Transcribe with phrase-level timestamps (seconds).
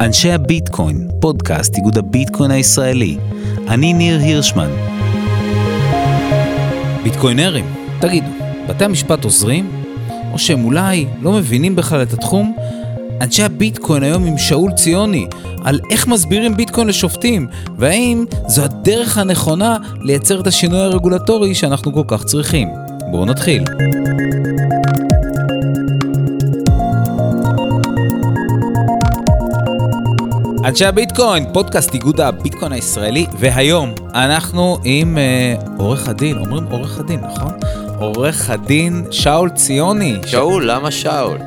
[0.00, 3.16] אנשי הביטקוין, פודקאסט איגוד הביטקוין הישראלי.
[3.68, 4.70] אני ניר הירשמן.
[7.02, 7.64] ביטקוינרים,
[8.00, 8.26] תגידו,
[8.68, 9.70] בתי המשפט עוזרים?
[10.32, 12.56] או שהם אולי לא מבינים בכלל את התחום?
[13.20, 15.26] אנשי הביטקוין היום עם שאול ציוני,
[15.64, 17.46] על איך מסבירים ביטקוין לשופטים,
[17.78, 22.68] והאם זו הדרך הנכונה לייצר את השינוי הרגולטורי שאנחנו כל כך צריכים.
[23.10, 23.64] בואו נתחיל.
[30.70, 37.20] אנשי הביטקוין, פודקאסט איגוד הביטקוין הישראלי, והיום אנחנו עם אה, עורך הדין, אומרים עורך הדין,
[37.20, 37.52] נכון?
[37.98, 40.16] עורך הדין שאול ציוני.
[40.26, 41.38] שאול, למה שאול?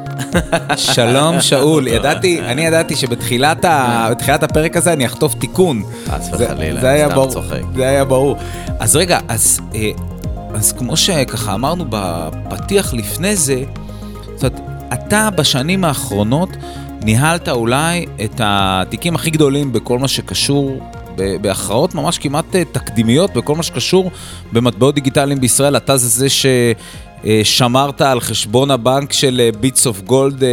[0.75, 5.83] שלום שאול, ידעתי, אני ידעתי שבתחילת ה, בתחילת הפרק הזה אני אחטוף תיקון.
[6.07, 7.61] חס וחלילה, זה היה סתם ברור, צוחק.
[7.75, 8.37] זה היה ברור.
[8.79, 9.91] אז רגע, אז, אה,
[10.53, 13.63] אז כמו שככה אמרנו בפתיח לפני זה,
[14.35, 14.59] זאת אומרת,
[14.93, 16.49] אתה בשנים האחרונות
[17.03, 20.79] ניהלת אולי את התיקים הכי גדולים בכל מה שקשור
[21.15, 24.11] בהכרעות ממש כמעט אה, תקדימיות בכל מה שקשור
[24.51, 25.77] במטבעות דיגיטליים בישראל.
[25.77, 26.27] אתה זה זה
[27.23, 30.43] ששמרת על חשבון הבנק של ביטס אוף גולד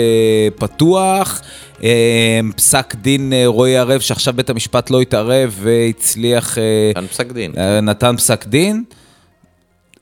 [0.56, 1.42] פתוח.
[1.82, 6.58] אה, פסק דין אה, רועי ערב שעכשיו בית המשפט לא התערב והצליח...
[6.58, 7.52] אה, כאן פסק דין.
[7.58, 8.84] אה, נתן פסק דין.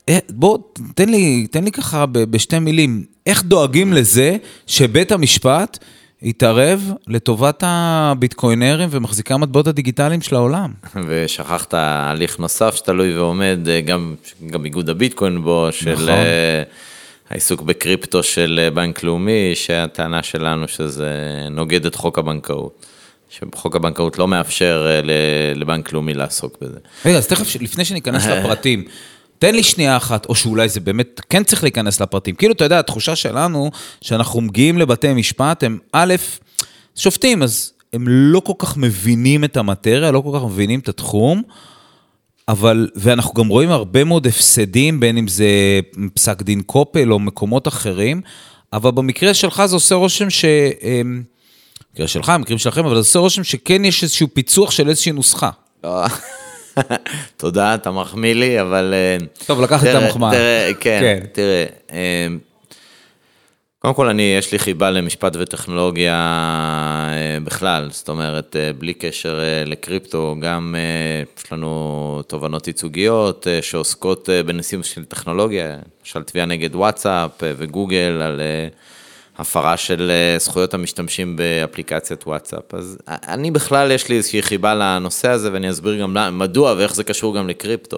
[0.09, 0.57] אה, בוא,
[0.95, 4.37] תן לי, תן לי ככה בשתי מילים, איך דואגים לזה
[4.67, 5.77] שבית המשפט
[6.21, 10.73] יתערב לטובת הביטקוינרים ומחזיקי המטבעות הדיגיטליים של העולם?
[11.07, 14.15] ושכחת הליך נוסף שתלוי ועומד, אה, גם,
[14.47, 16.09] גם איגוד הביטקוין בו, של נכון.
[16.09, 16.63] אה,
[17.29, 21.11] העיסוק בקריפטו של אה, בנק לאומי, שהטענה שלנו שזה
[21.51, 22.85] נוגד את חוק הבנקאות.
[23.29, 25.01] שחוק הבנקאות לא מאפשר
[25.55, 26.79] לבנק לאומי לעסוק בזה.
[27.05, 28.83] רגע, אז תכף, לפני שניכנס לפרטים,
[29.39, 32.35] תן לי שנייה אחת, או שאולי זה באמת כן צריך להיכנס לפרטים.
[32.35, 36.15] כאילו, אתה יודע, התחושה שלנו, שאנחנו מגיעים לבתי משפט, הם א',
[36.95, 41.41] שופטים, אז הם לא כל כך מבינים את המטריה, לא כל כך מבינים את התחום,
[42.47, 45.79] אבל, ואנחנו גם רואים הרבה מאוד הפסדים, בין אם זה
[46.13, 48.21] פסק דין קופל או מקומות אחרים,
[48.73, 50.45] אבל במקרה שלך זה עושה רושם ש...
[50.81, 51.23] אמ,
[51.91, 55.49] במקרה שלך, במקרים שלכם, אבל זה עושה רושם שכן יש איזשהו פיצוח של איזושהי נוסחה.
[57.37, 58.93] תודה, אתה מחמיא לי, אבל...
[58.93, 60.31] אה, טוב, לקחתי את המחמאה.
[60.31, 61.25] תראה, כן, כן.
[61.31, 61.65] תראה.
[61.91, 62.27] אה,
[63.79, 66.15] קודם כל, אני, יש לי חיבה למשפט וטכנולוגיה
[67.13, 70.75] אה, בכלל, זאת אומרת, בלי קשר לקריפטו, גם
[71.37, 78.41] יש לנו תובנות ייצוגיות שעוסקות בנושאים של טכנולוגיה, למשל תביעה נגד וואטסאפ וגוגל על
[79.39, 82.73] הפרה של אה, זכויות המשתמשים באפליקציית וואטסאפ.
[82.73, 86.95] אז אה, אני בכלל, יש לי איזושהי חיבה לנושא הזה, ואני אסביר גם מדוע ואיך
[86.95, 87.97] זה קשור גם לקריפטו.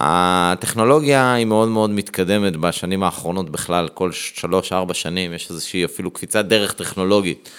[0.00, 6.44] הטכנולוגיה היא מאוד מאוד מתקדמת בשנים האחרונות בכלל, כל שלוש-ארבע שנים יש איזושהי אפילו קפיצת
[6.44, 7.50] דרך טכנולוגית.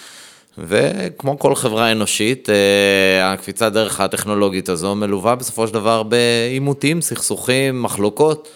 [0.58, 7.82] וכמו כל חברה אנושית, אה, הקפיצת דרך הטכנולוגית הזו מלווה בסופו של דבר בעימותים, סכסוכים,
[7.82, 8.50] מחלוקות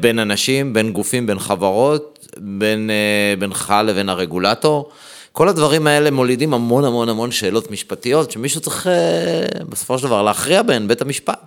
[0.00, 4.90] בין אנשים, בין גופים, בין חברות, בין, אה, בינך לבין הרגולטור.
[5.32, 10.22] כל הדברים האלה מולידים המון המון המון שאלות משפטיות שמישהו צריך אה, בסופו של דבר
[10.22, 11.40] להכריע בהן, בית המשפט.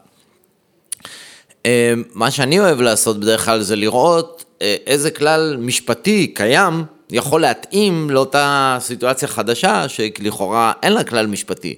[1.65, 4.45] אה, מה שאני אוהב לעשות בדרך כלל זה לראות
[4.87, 11.75] איזה כלל משפטי קיים יכול להתאים לאותה סיטואציה חדשה שלכאורה אין לה כלל משפטי.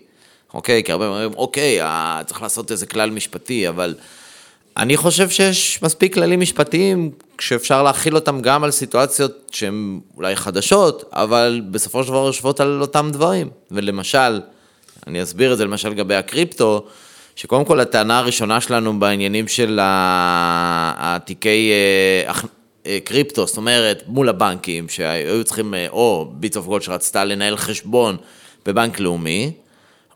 [0.54, 0.84] אוקיי?
[0.84, 1.80] כי הרבה אומרים, אוקיי,
[2.26, 3.96] צריך לעשות איזה כלל משפטי, אבל
[4.78, 11.04] אני חושב שיש מספיק כללים משפטיים שאפשר להכיל אותם גם על סיטואציות שהן אולי חדשות,
[11.12, 13.50] אבל בסופו של דבר יושבות על אותם דברים.
[13.72, 14.42] ולמשל,
[15.08, 16.86] אני אסביר את זה למשל לגבי הקריפטו,
[17.36, 22.34] שקודם כל הטענה הראשונה שלנו בעניינים של התיקי אה,
[22.86, 27.58] אה, קריפטו, זאת אומרת, מול הבנקים, שהיו צריכים, אה, או Bits of Gold שרצתה לנהל
[27.58, 28.18] חשבון
[28.66, 29.52] בבנק לאומי,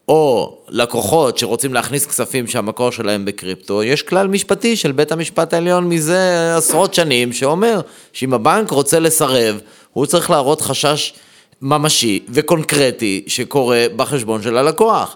[0.08, 5.90] או לקוחות שרוצים להכניס כספים שהמקור שלהם בקריפטו, יש כלל משפטי של בית המשפט העליון
[5.90, 7.82] מזה עשרות שנים, שאומר
[8.14, 9.60] שאם הבנק רוצה לסרב,
[9.94, 11.14] הוא צריך להראות חשש
[11.62, 15.16] ממשי וקונקרטי שקורה בחשבון של הלקוח.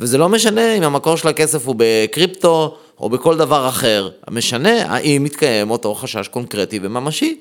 [0.00, 5.24] וזה לא משנה אם המקור של הכסף הוא בקריפטו או בכל דבר אחר, משנה האם
[5.24, 7.40] מתקיים אותו חשש קונקרטי וממשי.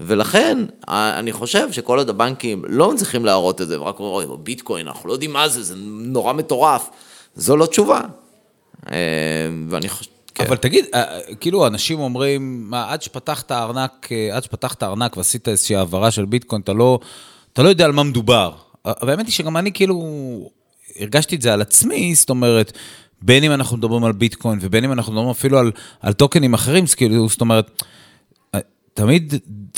[0.00, 0.58] ולכן,
[0.88, 5.08] אני חושב שכל עוד הבנקים לא מצליחים להראות את זה, ורק אומרים, "אוי, ביטקוין, אנחנו
[5.08, 6.88] לא יודעים מה זה, זה נורא מטורף,
[7.34, 8.00] זו לא תשובה.
[8.90, 8.96] אה,
[9.68, 10.10] ואני חושב...
[10.34, 10.44] כן.
[10.44, 15.48] אבל תגיד, אה, כאילו אנשים אומרים, מה, עד שפתחת הארנק, אה, עד שפתחת הארנק ועשית
[15.48, 16.98] איזושהי העברה של ביטקוין, אתה לא,
[17.52, 18.52] אתה לא יודע על מה מדובר.
[18.86, 20.02] אה, אבל האמת היא שגם אני כאילו
[21.00, 22.72] הרגשתי את זה על עצמי, זאת אומרת,
[23.22, 26.84] בין אם אנחנו מדברים על ביטקוין ובין אם אנחנו מדברים אפילו על, על טוקנים אחרים,
[26.96, 27.86] כאילו, זאת אומרת, אה,
[28.96, 29.34] תמיד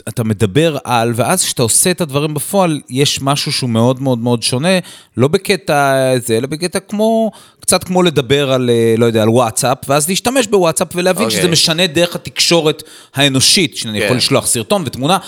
[0.08, 4.42] אתה מדבר על, ואז כשאתה עושה את הדברים בפועל, יש משהו שהוא מאוד מאוד מאוד
[4.42, 4.78] שונה,
[5.16, 7.30] לא בקטע זה, אלא בקטע כמו,
[7.60, 11.30] קצת כמו לדבר על, אה, לא יודע, על וואטסאפ, ואז להשתמש בוואטסאפ ולהבין okay.
[11.30, 11.52] שזה אוקיי.
[11.52, 12.82] משנה דרך התקשורת
[13.14, 14.04] האנושית, שאני כן.
[14.04, 15.18] יכול לשלוח סרטון ותמונה.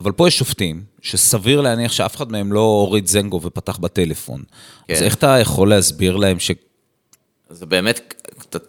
[0.00, 4.42] אבל פה יש שופטים, שסביר להניח שאף אחד מהם לא הוריד זנגו ופתח בטלפון.
[4.88, 4.94] כן.
[4.94, 5.04] אז כן.
[5.04, 6.50] איך אתה יכול להסביר להם ש...
[7.50, 8.19] זה באמת,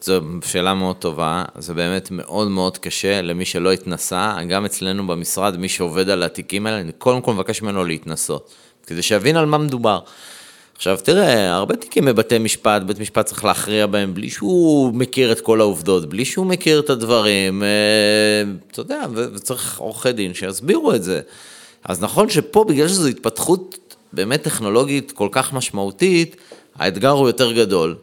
[0.02, 5.58] זו שאלה מאוד טובה, זה באמת מאוד מאוד קשה למי שלא התנסה, גם אצלנו במשרד,
[5.58, 8.50] מי שעובד על התיקים האלה, אני קודם כל מבקש ממנו להתנסות,
[8.88, 10.00] כדי שיבין על מה מדובר.
[10.76, 15.42] עכשיו תראה, הרבה תיקים בבתי משפט, בית משפט צריך להכריע בהם בלי שהוא מכיר את
[15.42, 17.68] כל העובדות, בלי שהוא מכיר את הדברים, אה,
[18.72, 21.22] אתה יודע, וצריך עורכי דין שיסבירו את זה.
[21.84, 26.36] אז נכון שפה, בגלל שזו התפתחות באמת טכנולוגית כל כך משמעותית,
[26.76, 27.96] האתגר הוא יותר גדול.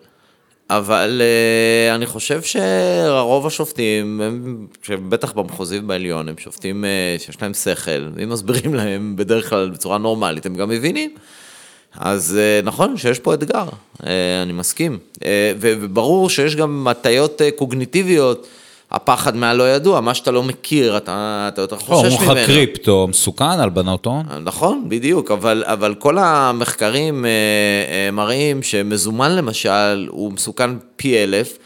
[0.70, 7.54] אבל uh, אני חושב שרוב השופטים, הם, שבטח במחוזי ובעליון, הם שופטים uh, שיש להם
[7.54, 11.14] שכל, ואם מסבירים להם בדרך כלל בצורה נורמלית, הם גם מבינים.
[11.96, 14.04] אז uh, נכון שיש פה אתגר, uh,
[14.42, 14.98] אני מסכים.
[15.14, 15.20] Uh,
[15.60, 18.46] וברור שיש גם הטיות uh, קוגניטיביות.
[18.90, 22.30] הפחד מהלא ידוע, מה שאתה לא מכיר, אתה, אתה יותר חושש ממנו.
[22.30, 24.24] אומרים לך קריפטו, מסוכן, הלבנות הון.
[24.44, 31.58] נכון, בדיוק, אבל, אבל כל המחקרים אה, אה, מראים שמזומן למשל הוא מסוכן פי אלף,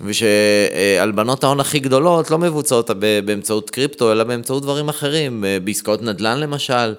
[0.00, 2.90] ושהלבנות ההון הכי גדולות לא מבוצעות
[3.24, 6.94] באמצעות קריפטו, אלא באמצעות דברים אחרים, אה, בעסקאות נדל"ן למשל.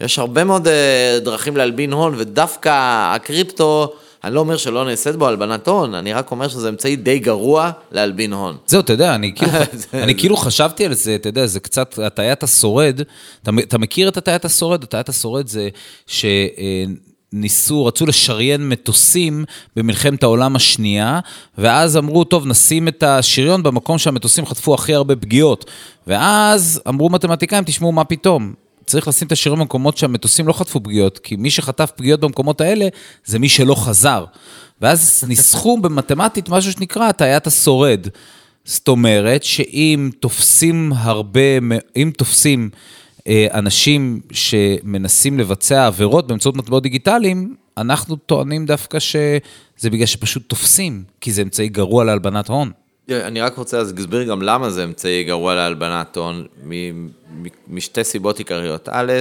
[0.00, 2.70] יש הרבה מאוד אה, דרכים להלבין הון, ודווקא
[3.14, 3.94] הקריפטו...
[4.24, 7.70] אני לא אומר שלא נעשית בו הלבנת הון, אני רק אומר שזה אמצעי די גרוע
[7.92, 8.56] להלבין הון.
[8.66, 9.52] זהו, אתה יודע, אני כאילו,
[10.04, 13.00] אני כאילו חשבתי על זה, אתה יודע, זה קצת הטיית השורד.
[13.42, 14.82] אתה, אתה מכיר את הטיית השורד?
[14.82, 15.68] הטיית השורד זה
[16.06, 19.44] שניסו, רצו לשריין מטוסים
[19.76, 21.20] במלחמת העולם השנייה,
[21.58, 25.70] ואז אמרו, טוב, נשים את השריון במקום שהמטוסים חטפו הכי הרבה פגיעות.
[26.06, 28.63] ואז אמרו מתמטיקאים, תשמעו, מה פתאום?
[28.86, 32.88] צריך לשים את השירים במקומות שהמטוסים לא חטפו פגיעות, כי מי שחטף פגיעות במקומות האלה,
[33.24, 34.24] זה מי שלא חזר.
[34.80, 38.06] ואז ניסחו במתמטית משהו שנקרא הטיית השורד.
[38.64, 41.58] זאת אומרת שאם תופסים הרבה,
[41.96, 42.70] אם תופסים
[43.28, 51.04] אה, אנשים שמנסים לבצע עבירות באמצעות מטבעות דיגיטליים, אנחנו טוענים דווקא שזה בגלל שפשוט תופסים,
[51.20, 52.70] כי זה אמצעי גרוע להלבנת הון.
[53.10, 56.46] אני רק רוצה להסביר גם למה זה אמצעי גרוע להלבנת הון,
[57.68, 58.88] משתי סיבות עיקריות.
[58.92, 59.12] א',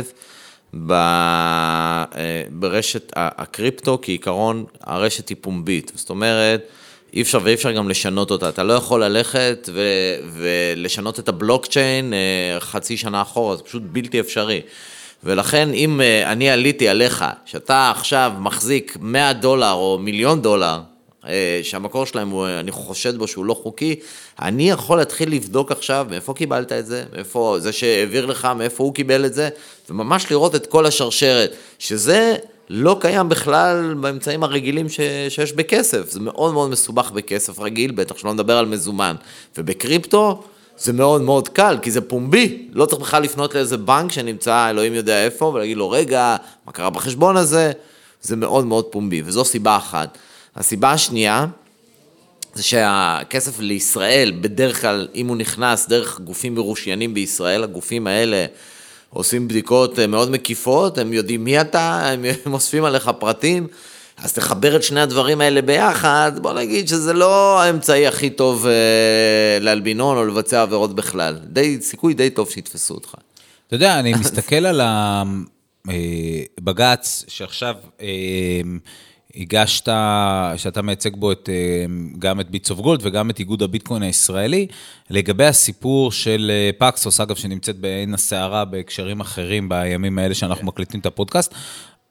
[0.92, 2.06] אה,
[2.50, 5.92] ברשת הקריפטו, כעיקרון, הרשת היא פומבית.
[5.96, 6.68] זאת אומרת,
[7.14, 8.50] אי אפשר ואי אפשר גם לשנות אותה.
[8.50, 9.82] אתה לא יכול ללכת ו,
[10.34, 14.62] ולשנות את הבלוקצ'יין אה, חצי שנה אחורה, זה פשוט בלתי אפשרי.
[15.24, 20.80] ולכן אם אה, אני עליתי עליך, שאתה עכשיו מחזיק 100 דולר או מיליון דולר,
[21.64, 23.96] שהמקור שלהם, הוא, אני חושד בו שהוא לא חוקי,
[24.42, 28.94] אני יכול להתחיל לבדוק עכשיו מאיפה קיבלת את זה, מאיפה זה שהעביר לך, מאיפה הוא
[28.94, 29.50] קיבל את זה,
[29.90, 32.36] וממש לראות את כל השרשרת, שזה
[32.70, 35.00] לא קיים בכלל באמצעים הרגילים ש,
[35.30, 39.16] שיש בכסף, זה מאוד מאוד מסובך בכסף רגיל, בטח שלא נדבר על מזומן,
[39.58, 40.44] ובקריפטו
[40.78, 44.94] זה מאוד מאוד קל, כי זה פומבי, לא צריך בכלל לפנות לאיזה בנק שנמצא אלוהים
[44.94, 46.36] יודע איפה, ולהגיד לו, רגע,
[46.66, 47.72] מה קרה בחשבון הזה?
[48.22, 50.18] זה מאוד מאוד פומבי, וזו סיבה אחת.
[50.56, 51.46] הסיבה השנייה,
[52.54, 58.46] זה שהכסף לישראל, בדרך כלל, אם הוא נכנס דרך גופים מרושיינים בישראל, הגופים האלה
[59.10, 63.68] עושים בדיקות אה, מאוד מקיפות, הם יודעים מי אתה, הם אוספים עליך פרטים,
[64.18, 69.60] אז תחבר את שני הדברים האלה ביחד, בוא נגיד שזה לא האמצעי הכי טוב אה,
[69.62, 71.40] להלבין הון או לבצע עבירות בכלל.
[71.44, 73.16] די, סיכוי די טוב שיתפסו אותך.
[73.68, 74.82] אתה יודע, אני מסתכל על
[75.88, 77.76] הבג"ץ אה, שעכשיו...
[79.36, 79.90] הגשת,
[80.58, 81.86] שאתה מייצג בו את, אה,
[82.20, 84.68] גם את ביטס אוף גולד וגם את איגוד הביטקוין הישראלי,
[85.10, 91.00] לגבי הסיפור של אה, פקסוס, אגב, שנמצאת בעין הסערה בהקשרים אחרים בימים האלה שאנחנו מקליטים
[91.00, 91.54] את הפודקאסט,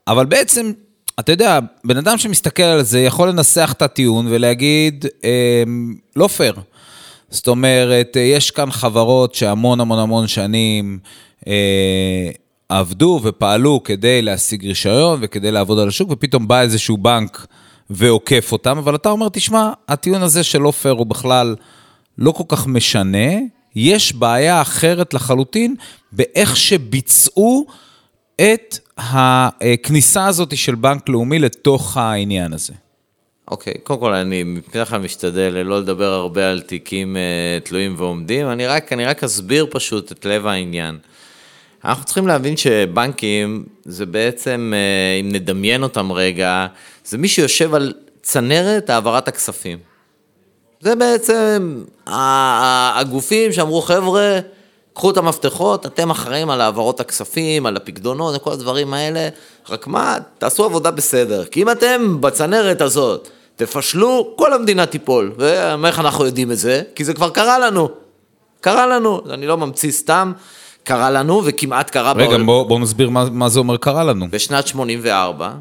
[0.09, 0.73] אבל בעצם,
[1.21, 5.63] אתה יודע, בן אדם שמסתכל על זה יכול לנסח את הטיעון ולהגיד, אה,
[6.17, 6.55] לא פייר.
[7.31, 10.99] זאת אומרת, יש כאן חברות שהמון המון המון שנים
[12.79, 17.47] עבדו ופעלו כדי להשיג רישיון וכדי לעבוד על השוק, ופתאום בא איזשהו בנק
[17.91, 21.57] ועוקף אותם, אבל אתה אומר, תשמע, הטיעון הזה של לא פייר הוא בכלל
[22.19, 23.29] לא כל כך משנה,
[23.77, 25.75] יש בעיה אחרת לחלוטין
[26.13, 27.67] באיך שביצעו
[28.37, 32.73] את הכניסה הזאת של בנק לאומי לתוך העניין הזה.
[33.51, 37.95] אוקיי, okay, קודם כל אני בדרך כלל משתדל לא לדבר הרבה על תיקים uh, תלויים
[37.99, 40.99] ועומדים, אני רק, אני רק אסביר פשוט את לב העניין.
[41.85, 46.67] אנחנו צריכים להבין שבנקים זה בעצם, אה, אם נדמיין אותם רגע,
[47.05, 49.79] זה מי שיושב על צנרת העברת הכספים.
[50.81, 54.39] זה בעצם הגופים שאמרו, חבר'ה,
[54.95, 59.29] קחו את המפתחות, אתם אחראים על העברות הכספים, על הפקדונות, כל הדברים האלה,
[59.69, 61.45] רק מה, תעשו עבודה בסדר.
[61.45, 65.33] כי אם אתם בצנרת הזאת תפשלו, כל המדינה תיפול.
[65.39, 66.83] ואיך אנחנו יודעים את זה?
[66.95, 67.89] כי זה כבר קרה לנו.
[68.61, 70.33] קרה לנו, אני לא ממציא סתם,
[70.85, 72.13] קרה לנו וכמעט קרה...
[72.13, 72.43] רגע, בעול...
[72.45, 74.27] בוא, בוא נסביר מה, מה זה אומר קרה לנו.
[74.31, 75.53] בשנת 84, אה,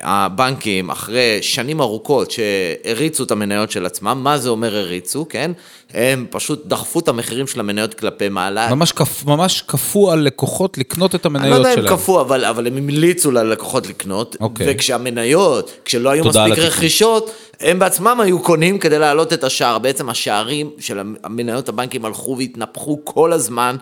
[0.00, 5.52] הבנקים, אחרי שנים ארוכות שהריצו את המניות של עצמם, מה זה אומר הריצו, כן?
[5.94, 8.74] הם פשוט דחפו את המחירים של המניות כלפי מעלה.
[8.74, 11.66] ממש, כפ, ממש כפו על לקוחות לקנות את המניות שלהם.
[11.66, 14.36] אני לא יודע אם כפו, אבל, אבל הם המליצו ללקוחות לקנות.
[14.40, 14.66] אוקיי.
[14.70, 19.78] וכשהמניות, כשלא היו מספיק רכישות, הם בעצמם היו קונים כדי להעלות את השער.
[19.78, 23.76] בעצם השערים של המניות הבנקים הלכו והתנפחו כל הזמן,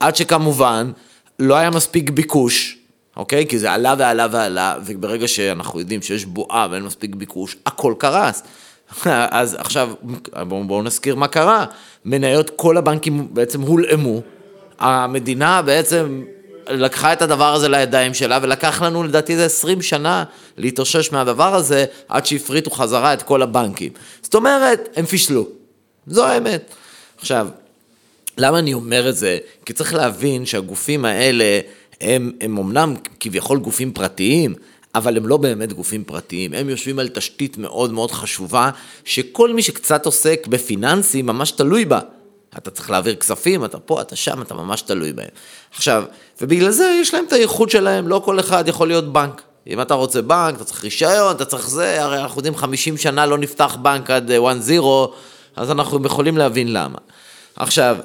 [0.00, 0.90] עד שכמובן
[1.38, 2.75] לא היה מספיק ביקוש.
[3.16, 3.46] אוקיי?
[3.46, 8.42] כי זה עלה ועלה ועלה, וברגע שאנחנו יודעים שיש בועה ואין מספיק ביקוש, הכל קרס.
[9.30, 9.90] אז עכשיו,
[10.48, 11.64] בואו בוא נזכיר מה קרה.
[12.04, 14.20] מניות כל הבנקים בעצם הולאמו.
[14.78, 16.22] המדינה בעצם
[16.68, 20.24] לקחה את הדבר הזה לידיים שלה, ולקח לנו לדעתי איזה 20 שנה
[20.56, 23.92] להתאושש מהדבר הזה, עד שהפריטו חזרה את כל הבנקים.
[24.22, 25.46] זאת אומרת, הם פישלו.
[26.06, 26.74] זו האמת.
[27.18, 27.48] עכשיו,
[28.38, 29.38] למה אני אומר את זה?
[29.64, 31.60] כי צריך להבין שהגופים האלה,
[32.00, 34.54] הם, הם אמנם כביכול גופים פרטיים,
[34.94, 38.70] אבל הם לא באמת גופים פרטיים, הם יושבים על תשתית מאוד מאוד חשובה,
[39.04, 42.00] שכל מי שקצת עוסק בפיננסים ממש תלוי בה.
[42.58, 45.28] אתה צריך להעביר כספים, אתה פה, אתה שם, אתה ממש תלוי בהם.
[45.74, 46.04] עכשיו,
[46.40, 49.42] ובגלל זה יש להם את הייחוד שלהם, לא כל אחד יכול להיות בנק.
[49.66, 53.26] אם אתה רוצה בנק, אתה צריך רישיון, אתה צריך זה, הרי אנחנו יודעים 50 שנה
[53.26, 54.82] לא נפתח בנק עד 1-0,
[55.56, 56.98] אז אנחנו יכולים להבין למה.
[57.56, 57.96] עכשיו,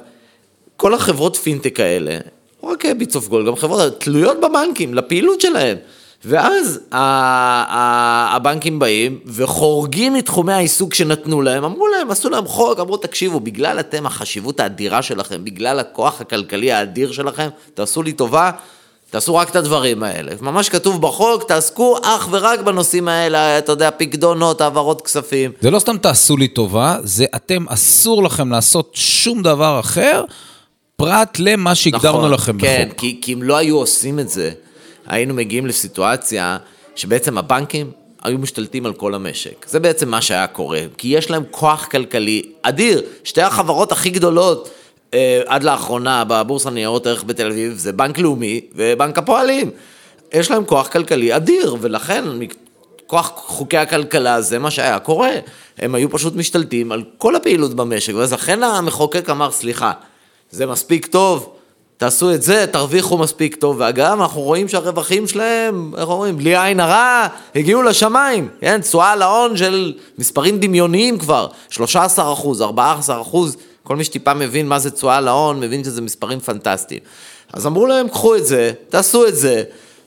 [0.76, 2.18] כל החברות פינטק האלה,
[2.62, 5.76] לא רק Bits of Gold, גם חברות תלויות בבנקים, לפעילות שלהם.
[6.24, 13.40] ואז הבנקים באים וחורגים מתחומי העיסוק שנתנו להם, אמרו להם, עשו להם חוק, אמרו, תקשיבו,
[13.40, 18.50] בגלל אתם, החשיבות האדירה שלכם, בגלל הכוח הכלכלי האדיר שלכם, תעשו לי טובה,
[19.10, 20.32] תעשו רק את הדברים האלה.
[20.40, 25.52] ממש כתוב בחוק, תעסקו אך ורק בנושאים האלה, אתה יודע, פקדונות, העברות כספים.
[25.60, 30.24] זה לא סתם תעשו לי טובה, זה אתם, אסור לכם לעשות שום דבר אחר.
[31.02, 32.94] פרט למה שהגדרנו נכון, לכם כן, בחוק.
[32.94, 34.50] כן, כי, כי אם לא היו עושים את זה,
[35.06, 36.56] היינו מגיעים לסיטואציה
[36.96, 37.90] שבעצם הבנקים
[38.22, 39.66] היו משתלטים על כל המשק.
[39.68, 43.02] זה בעצם מה שהיה קורה, כי יש להם כוח כלכלי אדיר.
[43.24, 44.70] שתי החברות הכי גדולות
[45.14, 49.70] אה, עד לאחרונה בבורסה ניירות ערך בתל אביב זה בנק לאומי ובנק הפועלים.
[50.34, 52.24] יש להם כוח כלכלי אדיר, ולכן
[53.06, 55.32] כוח חוקי הכלכלה זה מה שהיה קורה.
[55.78, 59.92] הם היו פשוט משתלטים על כל הפעילות במשק, ואז לכן המחוקק אמר, סליחה,
[60.52, 61.52] זה מספיק טוב,
[61.96, 63.76] תעשו את זה, תרוויחו מספיק טוב.
[63.78, 68.48] ואגב, אנחנו רואים שהרווחים שלהם, איך אומרים, בלי עין הרע, הגיעו לשמיים.
[68.60, 73.56] כן, תשואה להון של מספרים דמיוניים כבר, 13 אחוז, 14 אחוז.
[73.82, 77.00] כל מי שטיפה מבין מה זה תשואה להון, מבין שזה מספרים פנטסטיים.
[77.52, 79.62] אז אמרו להם, קחו את זה, תעשו את זה,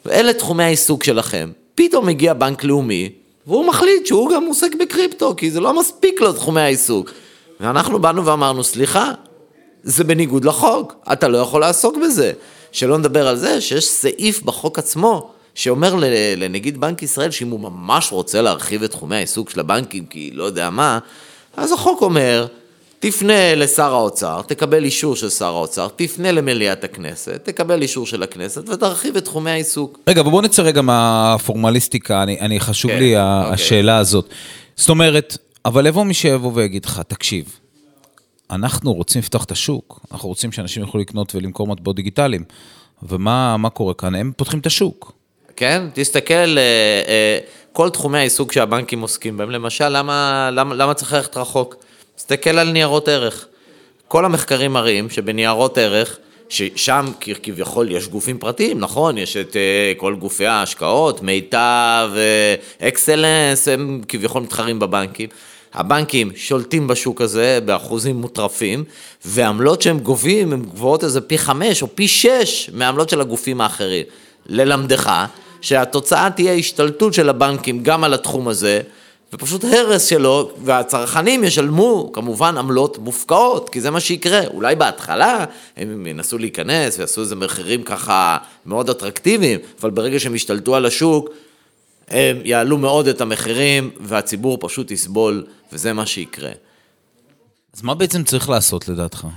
[0.06, 1.52] ואלה תחומי העיסוק שלכם.
[1.76, 3.10] פתאום מגיע בנק לאומי,
[3.48, 7.12] והוא מחליט שהוא גם עוסק בקריפטו, כי זה לא מספיק לו תחומי העיסוק.
[7.60, 9.12] ואנחנו באנו ואמרנו, סליחה,
[9.86, 12.32] זה בניגוד לחוק, אתה לא יכול לעסוק בזה.
[12.72, 15.96] שלא נדבר על זה שיש סעיף בחוק עצמו שאומר
[16.38, 20.44] לנגיד בנק ישראל שאם הוא ממש רוצה להרחיב את תחומי העיסוק של הבנקים, כי לא
[20.44, 21.00] יודע מה,
[21.58, 22.48] אז החוק אומר,
[23.00, 28.70] תפנה לשר האוצר, תקבל אישור של שר האוצר, תפנה למליאת הכנסת, תקבל אישור של הכנסת
[28.70, 30.00] ותרחיב את תחומי העיסוק.
[30.10, 33.54] רגע, בוא נצא רגע מהפורמליסטיקה, אני, אני חשוב כן, לי אוקיי.
[33.54, 34.30] השאלה הזאת.
[34.76, 37.46] זאת אומרת, אבל יבוא מי שיבוא ויגיד לך, תקשיב,
[38.52, 42.44] אנחנו רוצים לפתוח את השוק, אנחנו רוצים שאנשים יוכלו לקנות ולמכור מטבעות דיגיטליים.
[43.04, 44.16] ומה קורה כאן?
[44.16, 45.12] הם פותחים את השוק.
[45.56, 46.62] כן, תסתכל, אה,
[47.08, 47.40] אה,
[47.74, 51.76] כל תחומי העיסוק שהבנקים עוסקים בהם, למשל, למה, למה, למה צריך ללכת רחוק?
[52.16, 53.48] תסתכל על ניירות ערך.
[54.08, 56.18] כל המחקרים מראים שבניירות ערך,
[56.50, 57.06] ששם
[57.44, 59.18] כביכול יש גופים פרטיים, נכון?
[59.18, 62.10] יש את uh, כל גופי ההשקעות, מיטב,
[62.82, 65.30] אקסלנס, הם כביכול מתחרים בבנקים.
[65.76, 68.84] הבנקים שולטים בשוק הזה באחוזים מוטרפים,
[69.26, 74.04] ועמלות שהם גובים הן גבוהות איזה פי חמש או פי שש מהעמלות של הגופים האחרים.
[74.46, 75.26] ללמדך
[75.62, 78.82] שהתוצאה תהיה השתלטות של הבנקים גם על התחום הזה,
[79.34, 84.42] ופשוט הרס שלו, והצרכנים ישלמו כמובן עמלות מופקעות, כי זה מה שיקרה.
[84.54, 85.46] אולי בהתחלה
[85.78, 91.30] הם ינסו להיכנס ויעשו איזה מחירים ככה מאוד אטרקטיביים, אבל ברגע שהם ישתלטו על השוק,
[92.08, 96.52] הם יעלו מאוד את המחירים, והציבור פשוט יסבול, וזה מה שיקרה.
[97.74, 99.28] אז מה בעצם צריך לעשות לדעתך?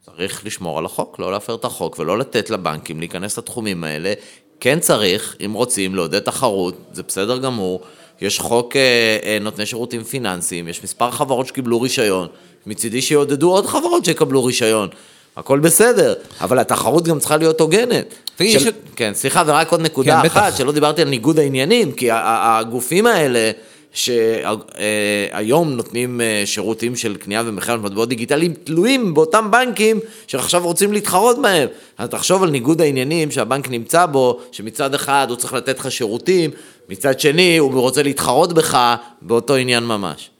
[0.00, 4.12] צריך לשמור על החוק, לא להפר את החוק ולא לתת לבנקים להיכנס לתחומים האלה.
[4.60, 7.80] כן צריך, אם רוצים, לעודד תחרות, זה בסדר גמור,
[8.20, 12.28] יש חוק אה, אה, נותני שירותים פיננסיים, יש מספר חברות שקיבלו רישיון,
[12.66, 14.88] מצידי שיעודדו עוד חברות שיקבלו רישיון.
[15.36, 18.14] הכל בסדר, אבל התחרות גם צריכה להיות הוגנת.
[18.36, 18.68] תגיד, של...
[18.68, 20.58] יש- כן, סליחה, ורק עוד נקודה כן, אחת, בטח.
[20.58, 23.50] שלא דיברתי על ניגוד העניינים, כי הגופים האלה,
[23.92, 30.92] שהיום נותנים אה, שירותים של קנייה ומכירה של מטבעות דיגיטליים, תלויים באותם בנקים שעכשיו רוצים
[30.92, 31.68] להתחרות בהם.
[31.98, 36.50] אז תחשוב על ניגוד העניינים שהבנק נמצא בו, שמצד אחד הוא צריך לתת לך שירותים,
[36.88, 40.30] מצד שני הוא רוצה להתחרות בך באותו עניין ממש.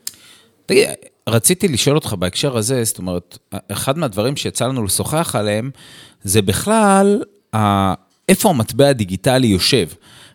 [0.66, 0.88] תגיד,
[1.28, 3.38] רציתי לשאול אותך בהקשר הזה, זאת אומרת,
[3.72, 5.70] אחד מהדברים שיצא לנו לשוחח עליהם,
[6.22, 7.22] זה בכלל,
[8.28, 9.86] איפה המטבע הדיגיטלי יושב.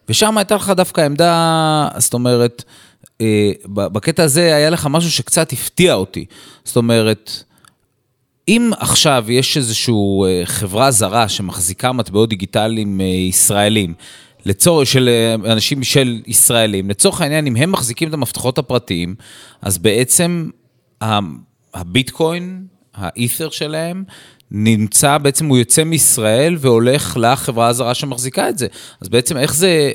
[0.10, 2.63] ושם הייתה לך דווקא עמדה, זאת אומרת,
[3.22, 6.25] אה, בקטע הזה היה לך משהו שקצת הפתיע אותי.
[6.63, 7.32] זאת אומרת,
[8.48, 9.96] אם עכשיו יש איזושהי
[10.46, 13.94] חברה זרה שמחזיקה מטבעות דיגיטליים אה, ישראלים,
[14.46, 19.15] לצורך, של אה, אנשים של ישראלים, לצורך העניין, אם הם מחזיקים את המפתחות הפרטיים,
[19.62, 20.50] אז בעצם
[21.74, 24.03] הביטקוין, האית'ר שלהם,
[24.51, 28.67] נמצא, בעצם הוא יוצא מישראל והולך לחברה הזרה שמחזיקה את זה.
[29.01, 29.91] אז בעצם איך זה,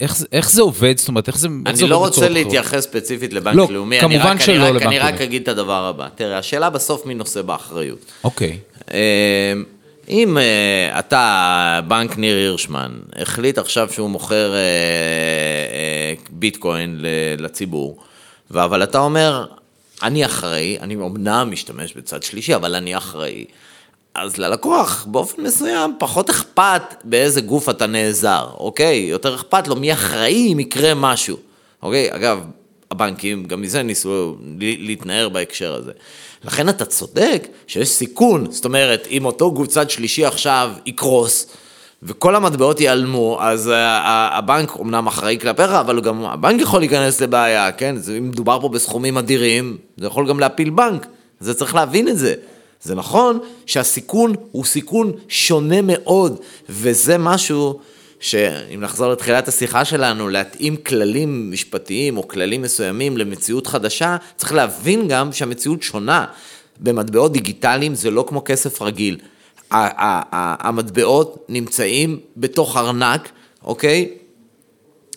[0.00, 0.98] איך, איך זה עובד?
[0.98, 2.28] זאת אומרת, איך זה, איך זה אני לא עובד רוצה?
[2.28, 5.24] להתייחס ספציפית לבנק לא, לאומי, כמובן אני רק, שלא אני רק, לבנק אני רק לאומי.
[5.24, 6.08] אגיד את הדבר הבא.
[6.14, 8.04] תראה, השאלה בסוף מי נושא באחריות.
[8.24, 8.58] אוקיי.
[8.92, 9.52] אה,
[10.08, 17.00] אם אה, אתה, בנק ניר הירשמן, החליט עכשיו שהוא מוכר אה, אה, ביטקוין
[17.38, 17.98] לציבור,
[18.50, 19.46] אבל אתה אומר,
[20.04, 23.44] אני אחראי, אני אמנם משתמש בצד שלישי, אבל אני אחראי.
[24.14, 28.96] אז ללקוח באופן מסוים פחות אכפת באיזה גוף אתה נעזר, אוקיי?
[28.96, 31.36] יותר אכפת לו מי אחראי אם יקרה משהו,
[31.82, 32.14] אוקיי?
[32.14, 32.44] אגב,
[32.90, 35.92] הבנקים גם מזה ניסו להתנער בהקשר הזה.
[36.44, 41.46] לכן אתה צודק שיש סיכון, זאת אומרת, אם אותו גוף צד שלישי עכשיו יקרוס,
[42.04, 47.20] וכל המטבעות ייעלמו, אז ה- ה- הבנק אומנם אחראי כלפיך, אבל גם הבנק יכול להיכנס
[47.20, 47.96] לבעיה, כן?
[48.18, 51.06] אם מדובר פה בסכומים אדירים, זה יכול גם להפיל בנק,
[51.40, 52.34] זה צריך להבין את זה.
[52.82, 57.78] זה נכון שהסיכון הוא סיכון שונה מאוד, וזה משהו
[58.20, 65.08] שאם נחזור לתחילת השיחה שלנו, להתאים כללים משפטיים או כללים מסוימים למציאות חדשה, צריך להבין
[65.08, 66.24] גם שהמציאות שונה.
[66.80, 69.18] במטבעות דיגיטליים זה לא כמו כסף רגיל.
[70.32, 73.28] המטבעות נמצאים בתוך ארנק,
[73.64, 74.08] אוקיי?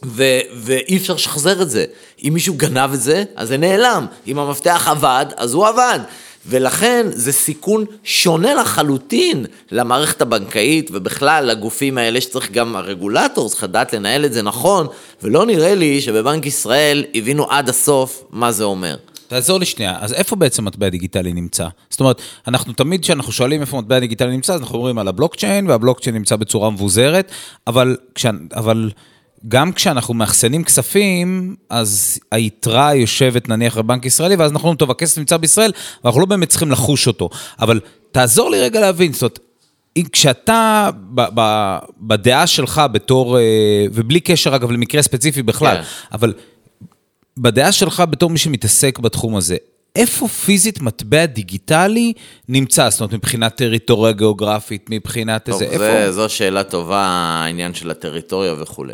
[0.05, 1.85] ו- ואי אפשר לשחזר את זה.
[2.23, 4.05] אם מישהו גנב את זה, אז זה נעלם.
[4.27, 5.99] אם המפתח עבד, אז הוא עבד.
[6.49, 13.93] ולכן זה סיכון שונה לחלוטין למערכת הבנקאית ובכלל לגופים האלה שצריך גם הרגולטור צריך לדעת
[13.93, 14.87] לנהל את זה נכון
[15.23, 18.95] ולא נראה לי שבבנק ישראל הבינו עד הסוף מה זה אומר.
[19.27, 21.67] תעזור לי שנייה, אז איפה בעצם מטבע דיגיטלי נמצא?
[21.89, 25.69] זאת אומרת, אנחנו תמיד כשאנחנו שואלים איפה מטבע דיגיטלי נמצא, אז אנחנו אומרים על הבלוקצ'יין,
[25.69, 27.31] והבלוקצ'יין נמצא בצורה מבוזרת,
[27.67, 28.91] אבל, כשה, אבל
[29.47, 35.17] גם כשאנחנו מאחסנים כספים, אז היתרה יושבת נניח בבנק ישראלי, ואז אנחנו אומרים, טוב, הכסף
[35.17, 35.71] נמצא בישראל,
[36.03, 37.29] ואנחנו לא באמת צריכים לחוש אותו.
[37.59, 37.79] אבל
[38.11, 39.39] תעזור לי רגע להבין, זאת אומרת,
[39.97, 43.43] אם- כשאתה ב, ב, בדעה שלך בתור, אה,
[43.93, 45.83] ובלי קשר אגב למקרה ספציפי בכלל, כן.
[46.11, 46.33] אבל
[47.37, 49.57] בדעה שלך בתור מי שמתעסק בתחום הזה,
[49.95, 52.13] איפה פיזית מטבע דיגיטלי
[52.49, 52.89] נמצא?
[52.89, 56.11] זאת אומרת, מבחינת טריטוריה גיאוגרפית, מבחינת טוב, איזה, זה, איפה?
[56.11, 58.93] זו שאלה טובה, העניין של הטריטוריה וכולי.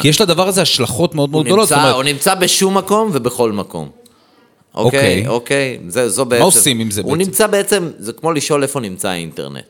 [0.00, 1.70] כי יש לדבר הזה השלכות מאוד מאוד הוא גדולות.
[1.70, 3.88] נמצא, אומרת, הוא נמצא בשום מקום ובכל מקום.
[4.74, 4.98] אוקיי.
[4.98, 6.42] אוקיי, אוקיי, זה, זו בעצם...
[6.42, 7.28] עושים עם זה הוא בעצם?
[7.28, 9.64] נמצא בעצם, זה כמו לשאול איפה נמצא האינטרנט,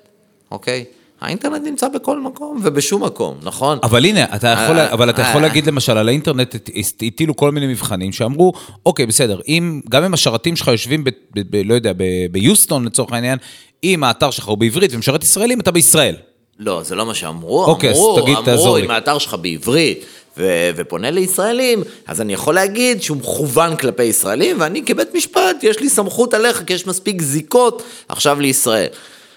[0.51, 0.85] אוקיי?
[1.21, 3.79] האינטרנט נמצא בכל מקום ובשום מקום, נכון?
[3.83, 5.49] אבל הנה, אתה יכול, אה, אבל אתה יכול אה.
[5.49, 6.71] להגיד למשל, על האינטרנט הט-
[7.07, 8.53] הטילו כל מיני מבחנים שאמרו,
[8.87, 11.93] אוקיי, בסדר, אם, גם אם השרתים שלך יושבים, ב, ב, ב, לא יודע,
[12.31, 13.39] ביוסטון לצורך העניין,
[13.85, 16.15] אם האתר שלך הוא בעברית ומשרת ישראלים, אתה בישראל.
[16.59, 18.79] לא, זה לא מה שאמרו, אוקיי, אמרו, תגיד, אמרו.
[18.79, 20.05] אם האתר שלך בעברית
[20.39, 25.81] ו- ופונה לישראלים, אז אני יכול להגיד שהוא מכוון כלפי ישראלים, ואני כבית משפט, יש
[25.81, 28.87] לי סמכות עליך, כי יש מספיק זיקות עכשיו לישראל.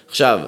[0.08, 0.38] עכשיו,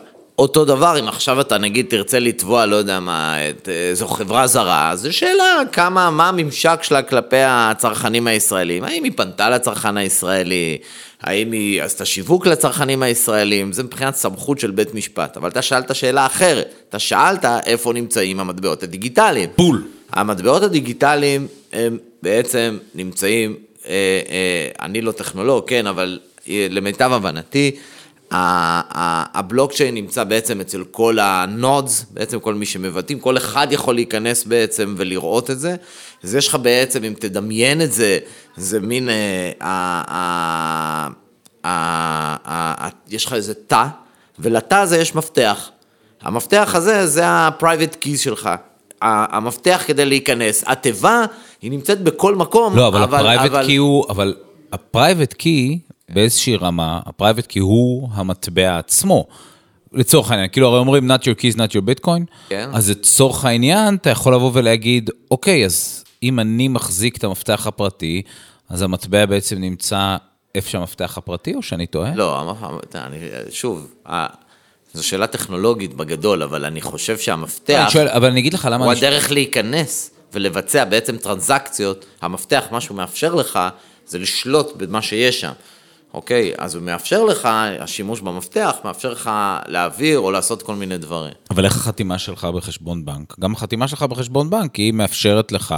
[0.41, 4.93] אותו דבר, אם עכשיו אתה נגיד תרצה לתבוע, לא יודע מה, את איזו חברה זרה,
[4.97, 8.85] זו שאלה כמה, מה הממשק שלה כלפי הצרכנים הישראלים.
[8.85, 10.79] האם היא פנתה לצרכן הישראלי?
[11.23, 13.73] האם היא עשתה שיווק לצרכנים הישראלים?
[13.73, 15.37] זה מבחינת סמכות של בית משפט.
[15.37, 16.75] אבל אתה שאלת שאלה אחרת.
[16.89, 19.51] אתה שאלת איפה נמצאים המטבעות הדיגיטליים.
[19.57, 19.85] בול.
[20.13, 23.57] המטבעות הדיגיטליים הם בעצם נמצאים,
[23.89, 23.93] אה,
[24.31, 27.77] אה, אני לא טכנולוג, כן, אבל אה, למיטב הבנתי,
[28.31, 34.45] הבלוקצ'יין נמצא בעצם אצל כל ה nodes, בעצם כל מי שמבטאים, כל אחד יכול להיכנס
[34.45, 35.77] בעצם ולראות את זה.
[36.25, 38.19] אז יש לך בעצם, אם תדמיין את זה,
[38.57, 39.15] זה מין, אה,
[39.61, 41.09] ה- ה-
[41.65, 43.85] ה- ה- ה- יש לך איזה תא,
[44.39, 45.71] ולתא הזה יש מפתח.
[46.23, 48.51] המפתח הזה זה ה-private keys שלך.
[49.03, 50.65] המפתח כדי להיכנס.
[50.67, 51.25] התיבה,
[51.63, 54.35] היא נמצאת בכל מקום, לא, אבל ה private key הוא, אבל
[54.73, 55.79] ה private key,
[56.13, 59.27] באיזושהי רמה, ה private key הוא המטבע עצמו.
[59.93, 62.71] לצורך העניין, כאילו הרי אומרים not your keys, not your bitcoin, כן.
[62.73, 68.23] אז לצורך העניין אתה יכול לבוא ולהגיד, אוקיי, אז אם אני מחזיק את המפתח הפרטי,
[68.69, 70.17] אז המטבע בעצם נמצא
[70.55, 72.15] איפה שהמפתח הפרטי, או שאני טועה?
[72.15, 72.55] לא,
[72.95, 73.17] אני,
[73.51, 73.95] שוב,
[74.95, 78.85] זו שאלה טכנולוגית בגדול, אבל אני חושב שהמפתח אני שואל, אבל אני אגיד לך למה...
[78.85, 82.05] הוא אני- הדרך להיכנס ולבצע בעצם טרנזקציות.
[82.23, 83.59] המפתח, מה שהוא מאפשר לך,
[84.07, 85.53] זה לשלוט במה שיש שם.
[86.15, 86.53] אוקיי?
[86.59, 87.49] אז הוא מאפשר לך,
[87.81, 89.31] השימוש במפתח מאפשר לך
[89.67, 91.33] להעביר או לעשות כל מיני דברים.
[91.51, 93.39] אבל איך החתימה שלך בחשבון בנק?
[93.41, 95.75] גם החתימה שלך בחשבון בנק, היא מאפשרת לך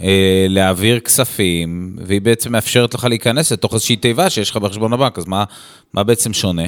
[0.00, 5.18] אה, להעביר כספים, והיא בעצם מאפשרת לך להיכנס לתוך איזושהי תיבה שיש לך בחשבון הבנק,
[5.18, 5.44] אז מה,
[5.92, 6.66] מה בעצם שונה?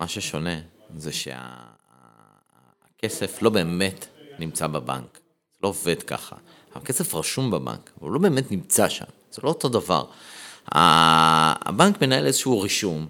[0.00, 0.58] מה ששונה
[0.96, 1.10] זה
[3.02, 4.06] שהכסף לא באמת
[4.38, 5.18] נמצא בבנק.
[5.52, 6.36] זה לא עובד ככה.
[6.74, 9.04] הכסף רשום בבנק, אבל הוא לא באמת נמצא שם.
[9.30, 10.04] זה לא אותו דבר.
[10.72, 13.06] הבנק מנהל איזשהו רישום,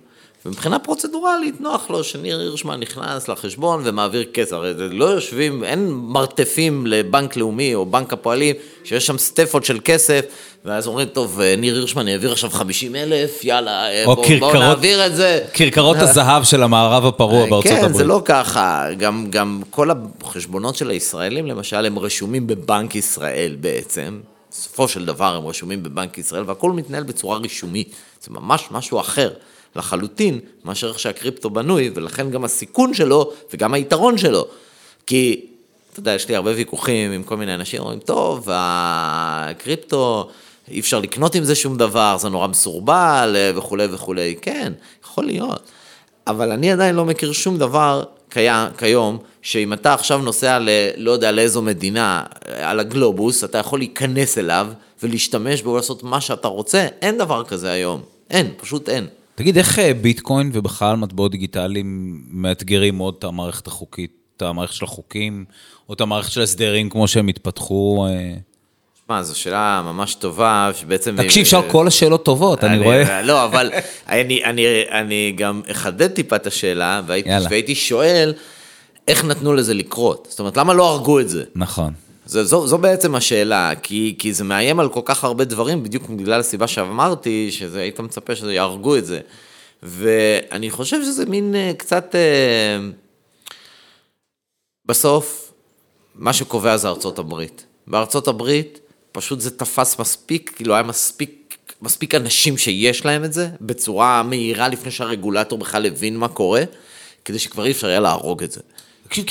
[0.47, 4.53] ומבחינה פרוצדורלית נוח לו שניר הירשמן נכנס לחשבון ומעביר כסף.
[4.53, 10.25] הרי לא יושבים, אין מרתפים לבנק לאומי או בנק הפועלים, שיש שם סטפות של כסף,
[10.65, 15.07] ואז אומרים, טוב, ניר הירשמן העביר עכשיו 50 אלף, יאללה, או בואו בוא כרכרות- נעביר
[15.07, 15.41] את זה.
[15.55, 17.97] כרכרות הזהב של המערב הפרוע בארצות כן, הברית.
[17.97, 18.85] זה לא ככה.
[18.99, 24.21] גם, גם כל החשבונות של הישראלים, למשל, הם רשומים בבנק ישראל בעצם.
[24.51, 27.95] בסופו של דבר הם רשומים בבנק ישראל, והכל מתנהל בצורה רישומית.
[28.23, 29.33] זה ממש משהו אחר
[29.77, 34.47] לחלוטין מאשר איך שהקריפטו בנוי, ולכן גם הסיכון שלו וגם היתרון שלו.
[35.07, 35.47] כי,
[35.93, 40.31] אתה יודע, יש לי הרבה ויכוחים עם כל מיני אנשים, אומרים, טוב, הקריפטו,
[40.69, 44.37] אי אפשר לקנות עם זה שום דבר, זה נורא מסורבל וכולי וכולי.
[44.43, 44.73] כן,
[45.05, 45.63] יכול להיות.
[46.31, 50.69] אבל אני עדיין לא מכיר שום דבר קיים, כיום, שאם אתה עכשיו נוסע ל...
[50.97, 54.69] לא יודע לאיזו מדינה, אה, על הגלובוס, אתה יכול להיכנס אליו
[55.03, 58.01] ולהשתמש בו ולעשות מה שאתה רוצה, אין דבר כזה היום.
[58.31, 59.07] אין, פשוט אין.
[59.35, 64.85] תגיד, איך אה, ביטקוין ובכלל מטבעות דיגיטליים מאתגרים מאוד את המערכת החוקית, את המערכת של
[64.85, 65.45] החוקים,
[65.89, 68.07] או את המערכת של ההסדרים כמו שהם התפתחו?
[69.13, 69.17] אה?
[69.17, 71.17] שמע, זו שאלה ממש טובה, שבעצם...
[71.23, 73.23] תקשיב, שאל כל השאלות טובות, אני רואה.
[73.23, 73.71] לא, אבל
[74.09, 78.35] אני, גם אחדד טיפה את השאלה, והייתי, שואל,
[79.09, 80.27] איך נתנו לזה לקרות?
[80.31, 81.45] זאת אומרת, למה לא הרגו את זה?
[81.55, 81.93] נכון.
[82.27, 86.09] זו, זו, זו בעצם השאלה, כי, כי זה מאיים על כל כך הרבה דברים, בדיוק
[86.09, 89.21] בגלל הסיבה שאמרתי, שזה, היית מצפה שזה יהרגו את זה.
[89.83, 92.15] ואני חושב שזה מין אה, קצת...
[92.15, 92.89] אה,
[94.87, 95.53] בסוף,
[96.15, 97.67] מה שקובע זה ארצות הברית.
[97.87, 98.81] בארצות הברית,
[99.13, 104.69] פשוט זה תפס מספיק, כאילו היה מספיק, מספיק אנשים שיש להם את זה, בצורה מהירה
[104.69, 106.63] לפני שהרגולטור בכלל הבין מה קורה,
[107.25, 108.61] כדי שכבר אי אפשר היה להרוג את זה.
[109.11, 109.25] תקשיב,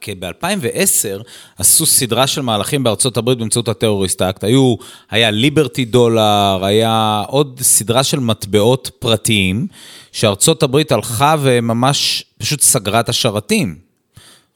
[0.00, 1.22] כי ב-2010
[1.58, 4.44] עשו סדרה של מהלכים בארצות הברית באמצעות הטרוריסט אקט.
[4.44, 4.74] היו,
[5.10, 9.66] היה ליברטי דולר, היה עוד סדרה של מטבעות פרטיים,
[10.12, 13.76] שארצות הברית הלכה וממש פשוט סגרה את השרתים.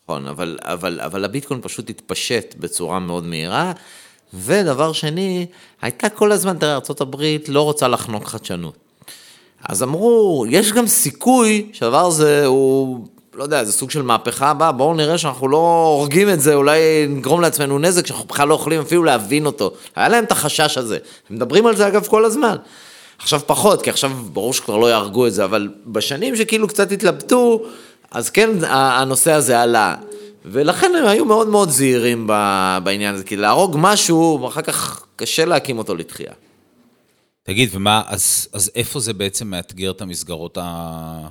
[0.04, 3.72] נכון, אבל, אבל, אבל הביטקוין פשוט התפשט בצורה מאוד מהירה.
[4.34, 5.46] ודבר שני,
[5.82, 7.16] הייתה כל הזמן, תראה, ארה"ב
[7.48, 8.74] לא רוצה לחנוק חדשנות.
[9.68, 14.72] אז אמרו, יש גם סיכוי שהדבר הזה הוא, לא יודע, זה סוג של מהפכה הבאה,
[14.72, 18.80] בואו נראה שאנחנו לא הורגים את זה, אולי נגרום לעצמנו נזק שאנחנו בכלל לא יכולים
[18.80, 19.72] אפילו להבין אותו.
[19.96, 20.98] היה להם את החשש הזה.
[21.30, 22.56] הם מדברים על זה אגב כל הזמן.
[23.18, 27.62] עכשיו פחות, כי עכשיו ברור שכבר לא יהרגו את זה, אבל בשנים שכאילו קצת התלבטו,
[28.10, 29.94] אז כן הנושא הזה עלה.
[30.46, 32.26] ולכן הם היו מאוד מאוד זהירים
[32.84, 36.32] בעניין הזה, כי להרוג משהו, אחר כך קשה להקים אותו לתחייה.
[37.42, 41.28] תגיד, ומה, אז, אז איפה זה בעצם מאתגר את המסגרות ה...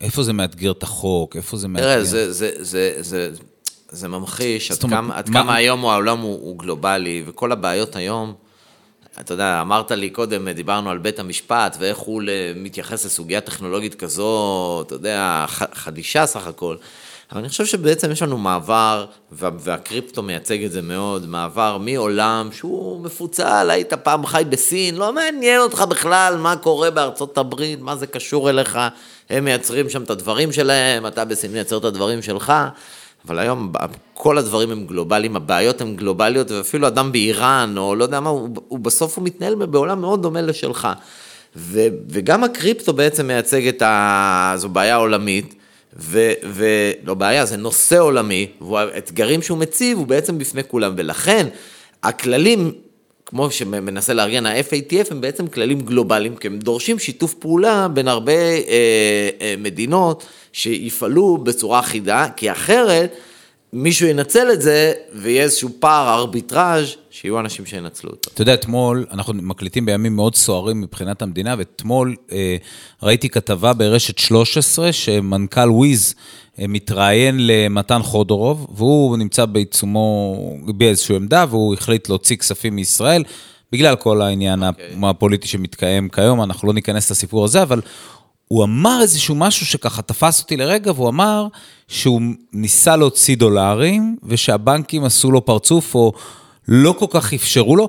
[0.00, 1.36] איפה זה מאתגר את החוק?
[1.36, 1.86] איפה זה מאתגר?
[1.94, 3.30] תראה, זה, זה, זה, זה,
[3.90, 7.96] זה ממחיש עד אומרת, כמה, עד מה- כמה היום העולם הוא, הוא גלובלי, וכל הבעיות
[7.96, 8.34] היום,
[9.20, 12.22] אתה יודע, אמרת לי קודם, דיברנו על בית המשפט, ואיך הוא
[12.56, 16.76] מתייחס לסוגיה טכנולוגית כזו, אתה יודע, חדישה סך הכל.
[17.32, 22.48] אבל אני חושב שבעצם יש לנו מעבר, וה- והקריפטו מייצג את זה מאוד, מעבר מעולם
[22.52, 27.96] שהוא מפוצל, היית פעם חי בסין, לא מעניין אותך בכלל מה קורה בארצות הברית, מה
[27.96, 28.78] זה קשור אליך,
[29.30, 32.52] הם מייצרים שם את הדברים שלהם, אתה בסין מייצר את הדברים שלך.
[33.26, 33.72] אבל היום
[34.14, 38.48] כל הדברים הם גלובליים, הבעיות הן גלובליות, ואפילו אדם באיראן, או לא יודע מה, הוא,
[38.68, 40.88] הוא בסוף הוא מתנהל בעולם מאוד דומה לשלך.
[41.56, 44.54] ו, וגם הקריפטו בעצם מייצג את ה...
[44.56, 45.61] זו בעיה עולמית,
[45.96, 51.46] ולא בעיה, זה נושא עולמי, והאתגרים שהוא מציב הוא בעצם בפני כולם, ולכן
[52.02, 52.72] הכללים,
[53.26, 58.32] כמו שמנסה לארגן ה-FATF, הם בעצם כללים גלובליים, כי הם דורשים שיתוף פעולה בין הרבה
[58.32, 63.16] אה, אה, מדינות שיפעלו בצורה אחידה, כי אחרת
[63.72, 68.30] מישהו ינצל את זה, ויהיה איזשהו פער ארביטראז', שיהיו אנשים שינצלו אותו.
[68.34, 72.56] אתה יודע, אתמול, אנחנו מקליטים בימים מאוד סוערים מבחינת המדינה, ואתמול אה,
[73.02, 76.14] ראיתי כתבה ברשת 13, שמנכ"ל וויז
[76.58, 83.24] אה, מתראיין למתן חודורוב, והוא נמצא בעיצומו, באיזושהי עמדה, והוא החליט להוציא כספים מישראל,
[83.72, 84.66] בגלל כל העניין okay.
[84.66, 85.10] אוקיי.
[85.10, 87.80] הפוליטי שמתקיים כיום, אנחנו לא ניכנס לסיפור הזה, אבל
[88.52, 91.46] הוא אמר איזשהו משהו שככה תפס אותי לרגע, והוא אמר
[91.88, 96.12] שהוא ניסה להוציא דולרים, ושהבנקים עשו לו פרצוף, או
[96.68, 97.88] לא כל כך אפשרו לו.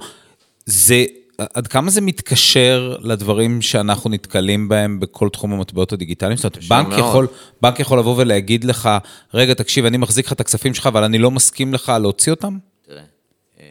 [0.66, 1.06] זה,
[1.54, 6.38] עד כמה זה מתקשר לדברים שאנחנו נתקלים בהם בכל תחום המטבעות הדיגיטליים?
[6.38, 7.28] זאת אומרת, בנק יכול,
[7.62, 8.90] בנק יכול לבוא ולהגיד לך,
[9.34, 12.58] רגע, תקשיב, אני מחזיק לך את הכספים שלך, אבל אני לא מסכים לך להוציא אותם?
[12.90, 13.66] אה,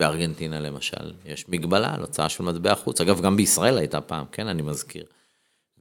[0.00, 3.00] בארגנטינה למשל, יש מגבלה על הוצאה של מטבע חוץ.
[3.00, 5.04] אגב, גם בישראל הייתה פעם, כן, אני מזכיר.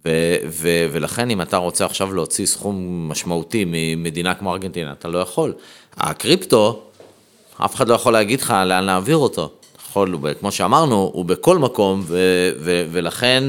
[0.05, 5.19] ו- ו- ולכן אם אתה רוצה עכשיו להוציא סכום משמעותי ממדינה כמו ארגנטינה, אתה לא
[5.19, 5.53] יכול.
[5.97, 6.81] הקריפטו,
[7.65, 9.51] אף אחד לא יכול להגיד לך לאן להעביר אותו.
[9.89, 13.43] יכול, כמו שאמרנו, הוא בכל מקום, ו- ו- ולכן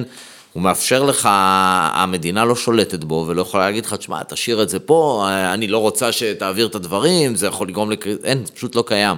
[0.52, 4.78] הוא מאפשר לך, המדינה לא שולטת בו, ולא יכולה להגיד לך, תשמע, תשאיר את זה
[4.78, 8.84] פה, אני לא רוצה שתעביר את הדברים, זה יכול לגרום לקריטה, אין, זה פשוט לא
[8.86, 9.16] קיים.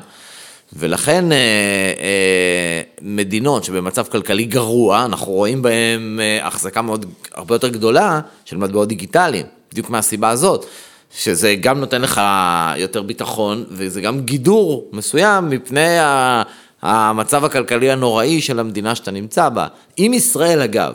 [0.76, 7.68] ולכן אה, אה, מדינות שבמצב כלכלי גרוע, אנחנו רואים בהן אה, החזקה מאוד, הרבה יותר
[7.68, 10.66] גדולה של מטבעות דיגיטליים, בדיוק מהסיבה הזאת,
[11.18, 12.20] שזה גם נותן לך
[12.76, 15.96] יותר ביטחון, וזה גם גידור מסוים מפני
[16.82, 19.66] המצב הכלכלי הנוראי של המדינה שאתה נמצא בה.
[19.98, 20.94] אם ישראל, אגב,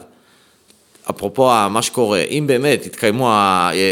[1.10, 3.32] אפרופו מה שקורה, אם באמת יתקיימו,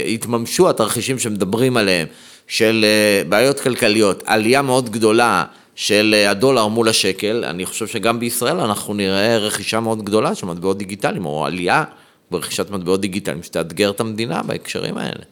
[0.06, 2.08] יתממשו התרחישים שמדברים עליהם,
[2.48, 2.86] של
[3.30, 8.94] בעיות כלכליות, עלייה מאוד גדולה, של אה, הדולר מול השקל, אני חושב שגם בישראל אנחנו
[8.94, 11.84] נראה רכישה מאוד גדולה של מטבעות דיגיטליים, או עלייה
[12.32, 15.24] ברכישת מטבעות דיגיטליים, שתאתגר את המדינה בהקשרים האלה.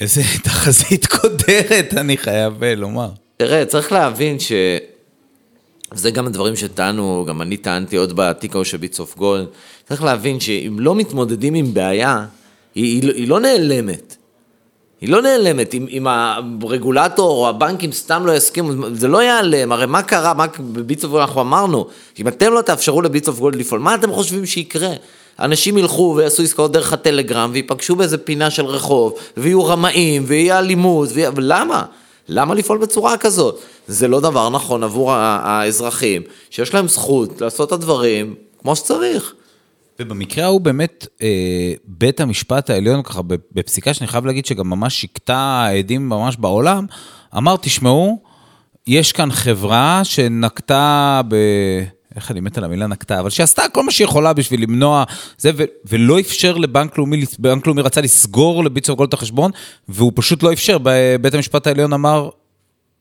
[0.00, 3.08] איזה תחזית קודרת, אני חייב אה, לומר.
[3.36, 4.52] תראה, צריך להבין ש...
[5.92, 9.46] וזה גם הדברים שטענו, גם אני טענתי עוד בתיק ההוא של Bits of Gold,
[9.88, 12.26] צריך להבין שאם לא מתמודדים עם בעיה,
[12.74, 14.17] היא, היא, היא לא נעלמת.
[15.00, 16.06] היא לא נעלמת, אם, אם
[16.62, 21.04] הרגולטור או הבנקים סתם לא יסכימו, זה לא ייעלם, הרי מה קרה, מה ב Bits
[21.04, 21.86] of Gold אנחנו אמרנו,
[22.20, 24.90] אם אתם לא תאפשרו לביטס אוף גולד לפעול, מה אתם חושבים שיקרה?
[25.38, 31.08] אנשים ילכו ויעשו עסקאות דרך הטלגרם ויפגשו באיזה פינה של רחוב, ויהיו רמאים, ויהיה אלימות,
[31.12, 31.30] ויה...
[31.36, 31.84] למה?
[32.28, 33.58] למה לפעול בצורה כזאת?
[33.88, 39.34] זה לא דבר נכון עבור האזרחים, שיש להם זכות לעשות את הדברים כמו שצריך.
[40.00, 43.20] ובמקרה ההוא באמת, אה, בית המשפט העליון, ככה
[43.52, 46.86] בפסיקה שאני חייב להגיד שגם ממש שיקתה עדים ממש בעולם,
[47.36, 48.22] אמר, תשמעו,
[48.86, 51.36] יש כאן חברה שנקטה ב...
[52.16, 55.04] איך אני מת על המילה נקטה, אבל שעשתה כל מה שהיא יכולה בשביל למנוע
[55.38, 59.50] זה, ו- ולא אפשר לבנק לאומי, בנק לאומי רצה לסגור לביצוע גולד את החשבון,
[59.88, 60.78] והוא פשוט לא אפשר.
[61.20, 62.28] בית המשפט העליון אמר,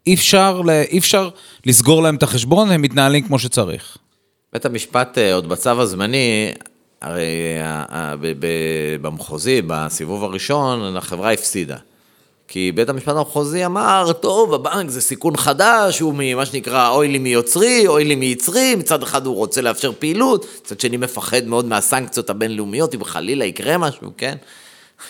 [0.08, 1.30] אי אפשר, אי אפשר
[1.66, 3.98] לסגור להם את החשבון, הם מתנהלים כמו שצריך.
[4.54, 6.52] בית המשפט אה, עוד בצו הזמני
[7.02, 7.34] הרי
[9.02, 11.78] במחוזי, בסיבוב הראשון, החברה הפסידה.
[12.48, 17.18] כי בית המשפט המחוזי אמר, טוב, הבנק זה סיכון חדש, הוא ממה שנקרא אוי לי
[17.18, 22.30] מיוצרי, אוי לי מיצרי, מצד אחד הוא רוצה לאפשר פעילות, מצד שני מפחד מאוד מהסנקציות
[22.30, 24.36] הבינלאומיות, אם חלילה יקרה משהו, כן?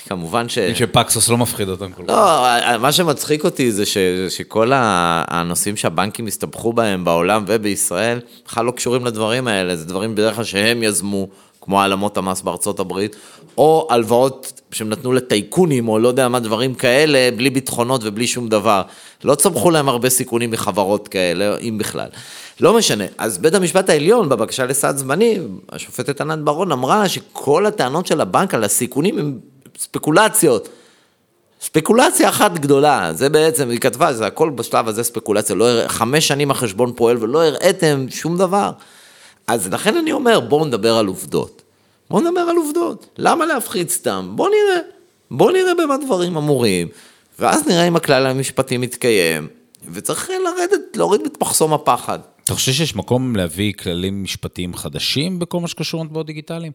[0.08, 0.60] כמובן ש...
[0.60, 2.10] שפקסוס לא מפחיד אותם כל כך.
[2.10, 3.98] לא, מה שמצחיק אותי זה ש,
[4.30, 10.36] שכל הנושאים שהבנקים הסתבכו בהם בעולם ובישראל, בכלל לא קשורים לדברים האלה, זה דברים בדרך
[10.36, 11.28] כלל שהם יזמו,
[11.68, 13.16] כמו העלמות המס בארצות הברית,
[13.58, 18.50] או הלוואות שהם נתנו לטייקונים, או לא יודע מה, דברים כאלה, בלי ביטחונות ובלי שום
[18.50, 18.82] דבר.
[19.24, 22.08] לא צמחו להם הרבה סיכונים מחברות כאלה, אם בכלל.
[22.60, 23.04] לא משנה.
[23.18, 28.54] אז בית המשפט העליון, בבקשה לסעד זמני, השופטת ענת ברון אמרה שכל הטענות של הבנק
[28.54, 29.40] על הסיכונים הם
[29.78, 30.70] ספקולציות.
[31.62, 36.28] ספקולציה אחת גדולה, זה בעצם, היא כתבה, זה הכל בשלב הזה ספקולציה, לא הרא, חמש
[36.28, 38.72] שנים החשבון פועל ולא הראיתם שום דבר.
[39.48, 41.62] אז לכן אני אומר, בואו נדבר על עובדות.
[42.10, 43.10] בואו נדבר על עובדות.
[43.18, 44.32] למה להפחיד סתם?
[44.36, 44.82] בואו נראה.
[45.32, 46.88] בואו נראה במה דברים אמורים,
[47.40, 49.48] ואז נראה אם הכלל המשפטי מתקיים,
[49.92, 52.20] וצריך לרדת, להוריד את מחסום הפחד.
[52.44, 56.72] אתה חושב שיש מקום להביא כללים משפטיים חדשים בכל מה שקשור למטבעות דיגיטליים?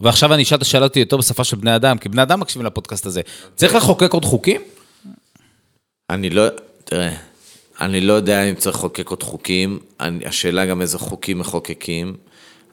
[0.00, 2.66] ועכשיו אני אשאל את השאלה אותי יותר בשפה של בני אדם, כי בני אדם מקשיבים
[2.66, 3.20] לפודקאסט הזה.
[3.56, 4.60] צריך לחוקק עוד חוקים?
[6.10, 6.42] אני לא,
[6.84, 7.14] תראה,
[7.82, 12.14] אני לא יודע אם צריך לחוקק עוד חוקים, אני, השאלה גם איזה חוקים מחוקקים.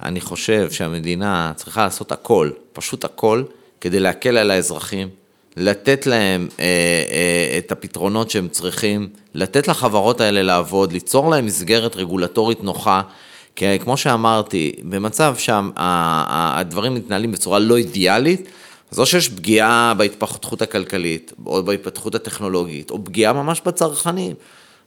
[0.04, 3.44] אני חושב שהמדינה צריכה לעשות הכל, פשוט הכל,
[3.82, 5.10] כדי להקל על האזרחים,
[5.58, 11.96] לתת להם אה, אה, את הפתרונות שהם צריכים, לתת לחברות האלה לעבוד, ליצור להם מסגרת
[11.96, 13.02] רגולטורית נוחה.
[13.56, 18.50] כי כמו שאמרתי, במצב שהדברים מתנהלים בצורה לא אידיאלית,
[18.92, 24.36] אז או שיש פגיעה בהתפתחות הכלכלית, או בהתפתחות הטכנולוגית, או פגיעה ממש בצרכנים.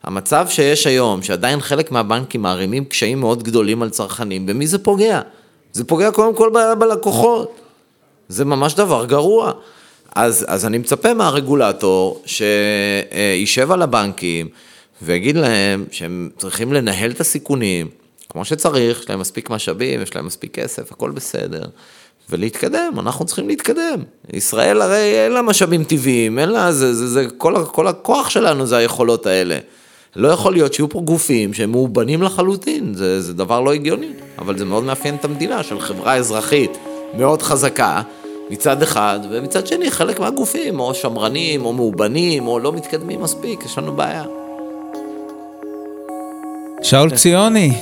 [0.02, 5.20] המצב שיש היום, שעדיין חלק מהבנקים מערימים קשיים מאוד גדולים על צרכנים, במי זה פוגע?
[5.72, 7.60] זה פוגע קודם כל ב- בלקוחות.
[8.28, 9.52] זה ממש דבר גרוע.
[10.14, 14.48] אז, אז אני מצפה מהרגולטור שישב על הבנקים
[15.02, 17.88] ויגיד להם שהם צריכים לנהל את הסיכונים
[18.28, 21.62] כמו שצריך, יש להם מספיק משאבים, יש להם מספיק כסף, הכל בסדר.
[22.30, 24.02] ולהתקדם, אנחנו צריכים להתקדם.
[24.32, 28.66] ישראל הרי אין לה משאבים טבעיים, אין לה, זה, זה, זה, כל, כל הכוח שלנו
[28.66, 29.58] זה היכולות האלה.
[30.16, 34.58] לא יכול להיות שיהיו פה גופים שהם מאובנים לחלוטין, זה, זה דבר לא הגיוני, אבל
[34.58, 36.78] זה מאוד מאפיין את המדינה של חברה אזרחית
[37.14, 38.02] מאוד חזקה,
[38.50, 43.78] מצד אחד, ומצד שני חלק מהגופים, או שמרנים, או מאובנים, או לא מתקדמים מספיק, יש
[43.78, 44.24] לנו בעיה.
[46.82, 47.72] שאול ציוני,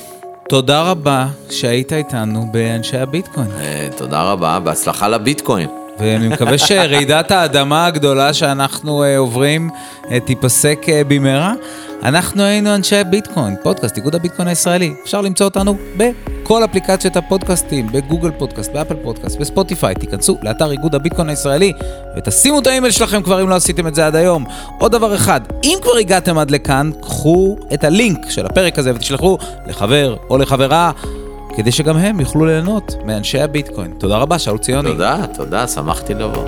[0.49, 3.51] תודה רבה שהיית איתנו באנשי הביטקוין.
[3.61, 5.69] אה, תודה רבה, בהצלחה לביטקוין.
[5.99, 9.71] ואני מקווה שרעידת האדמה הגדולה שאנחנו uh, עוברים
[10.03, 11.55] אה, תיפסק במהרה.
[12.03, 14.95] אנחנו היינו אנשי ביטקוין, פודקאסט, איגוד הביטקוין הישראלי.
[15.03, 19.94] אפשר למצוא אותנו בכל אפליקציות הפודקאסטים, ב Google Podcast, ב Apple Podcast, ב Spotify.
[19.95, 21.73] תיכנסו לאתר איגוד הביטקוין הישראלי
[22.17, 24.45] ותשימו את האימייל שלכם כבר אם לא עשיתם את זה עד היום.
[24.79, 29.39] עוד דבר אחד, אם כבר הגעתם עד לכאן, קחו את הלינק של הפרק הזה ותשלחו
[29.67, 30.91] לחבר או לחברה.
[31.57, 33.93] כדי שגם הם יוכלו ליהנות מאנשי הביטקוין.
[33.99, 34.91] תודה רבה, שאול ציוני.
[34.91, 36.45] תודה, תודה, שמחתי לבוא.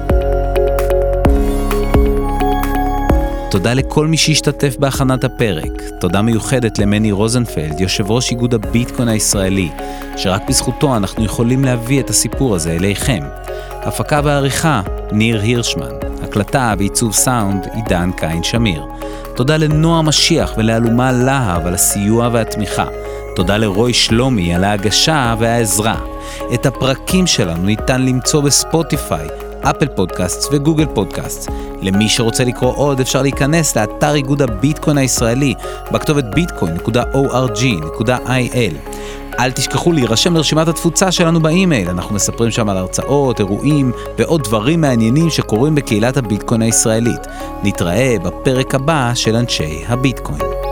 [3.52, 5.82] תודה לכל מי שהשתתף בהכנת הפרק.
[6.00, 9.68] תודה מיוחדת למני רוזנפלד, יושב ראש איגוד הביטקוין הישראלי,
[10.16, 13.22] שרק בזכותו אנחנו יכולים להביא את הסיפור הזה אליכם.
[13.70, 15.90] הפקה ועריכה, ניר הירשמן.
[16.22, 18.82] הקלטה ועיצוב סאונד, עידן קין שמיר.
[19.34, 22.86] תודה לנועה משיח ולאלומה להב על הסיוע והתמיכה.
[23.36, 25.96] תודה לרוי שלומי על ההגשה והעזרה.
[26.54, 29.28] את הפרקים שלנו ניתן למצוא בספוטיפיי,
[29.62, 31.50] אפל פודקאסט וגוגל פודקאסט.
[31.82, 35.54] למי שרוצה לקרוא עוד אפשר להיכנס לאתר איגוד הביטקוין הישראלי
[35.92, 38.74] בכתובת bitcoin.org.il.
[39.40, 44.80] אל תשכחו להירשם לרשימת התפוצה שלנו באימייל, אנחנו מספרים שם על הרצאות, אירועים ועוד דברים
[44.80, 47.26] מעניינים שקורים בקהילת הביטקוין הישראלית.
[47.62, 50.71] נתראה בפרק הבא של אנשי הביטקוין.